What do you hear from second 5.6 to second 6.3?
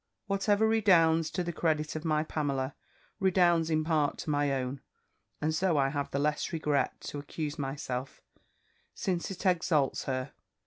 I have the